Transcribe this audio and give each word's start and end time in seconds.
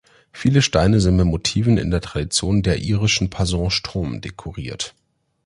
Viele 0.31 0.63
Steine 0.63 0.99
sind 0.99 1.17
mit 1.17 1.27
Motiven 1.27 1.77
in 1.77 1.91
der 1.91 2.01
Tradition 2.01 2.63
der 2.63 2.79
irischen 2.79 3.29
Passage 3.29 3.81
tombs 3.83 4.21
dekoriert. 4.21 4.95